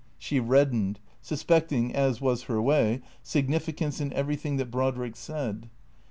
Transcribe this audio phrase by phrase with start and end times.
[0.17, 5.69] She reddened, suspecting, as was her way, significance in everything that Brodrick said.